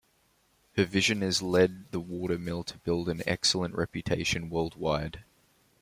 Her 0.77 0.85
vision 0.85 1.21
has 1.21 1.43
led 1.43 1.91
the 1.91 1.99
Watermill 1.99 2.63
to 2.63 2.79
build 2.79 3.07
an 3.07 3.21
excellent 3.27 3.75
reputation 3.75 4.49
worldwide. 4.49 5.23